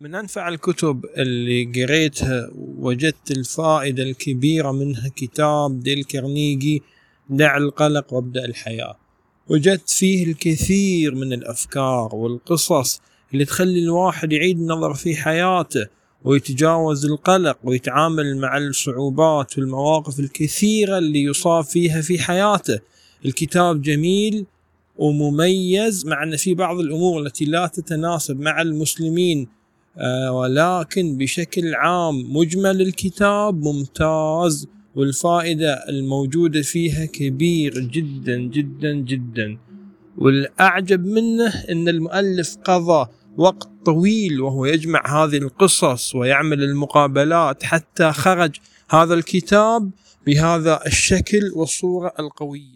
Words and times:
من 0.00 0.14
أنفع 0.14 0.48
الكتب 0.48 1.04
اللي 1.16 1.64
قريتها 1.64 2.50
وجدت 2.56 3.30
الفائدة 3.30 4.02
الكبيرة 4.02 4.72
منها 4.72 5.08
كتاب 5.16 5.80
ديل 5.80 6.04
كارنيجي 6.04 6.82
دع 7.30 7.56
القلق 7.56 8.14
وابدأ 8.14 8.44
الحياة. 8.44 8.96
وجدت 9.48 9.90
فيه 9.90 10.26
الكثير 10.26 11.14
من 11.14 11.32
الأفكار 11.32 12.14
والقصص 12.14 13.00
اللي 13.32 13.44
تخلي 13.44 13.78
الواحد 13.78 14.32
يعيد 14.32 14.58
النظر 14.58 14.94
في 14.94 15.16
حياته 15.16 15.86
ويتجاوز 16.24 17.06
القلق 17.06 17.58
ويتعامل 17.64 18.36
مع 18.36 18.58
الصعوبات 18.58 19.58
والمواقف 19.58 20.20
الكثيرة 20.20 20.98
اللي 20.98 21.22
يصاب 21.22 21.64
فيها 21.64 22.00
في 22.00 22.18
حياته. 22.18 22.78
الكتاب 23.24 23.82
جميل 23.82 24.46
ومميز 24.96 26.06
مع 26.06 26.22
أن 26.22 26.36
في 26.36 26.54
بعض 26.54 26.78
الأمور 26.78 27.22
التي 27.22 27.44
لا 27.44 27.66
تتناسب 27.66 28.40
مع 28.40 28.62
المسلمين. 28.62 29.57
ولكن 30.30 31.16
بشكل 31.16 31.74
عام 31.74 32.36
مجمل 32.36 32.80
الكتاب 32.80 33.62
ممتاز 33.62 34.66
والفائدة 34.94 35.74
الموجودة 35.88 36.62
فيها 36.62 37.04
كبير 37.04 37.78
جدا 37.78 38.38
جدا 38.38 38.92
جدا. 38.92 39.58
والأعجب 40.18 41.04
منه 41.04 41.54
أن 41.70 41.88
المؤلف 41.88 42.56
قضى 42.64 43.10
وقت 43.36 43.68
طويل 43.86 44.40
وهو 44.40 44.66
يجمع 44.66 45.24
هذه 45.24 45.36
القصص 45.36 46.14
ويعمل 46.14 46.62
المقابلات 46.62 47.62
حتى 47.62 48.12
خرج 48.12 48.56
هذا 48.90 49.14
الكتاب 49.14 49.90
بهذا 50.26 50.80
الشكل 50.86 51.52
والصورة 51.54 52.12
القوية. 52.18 52.68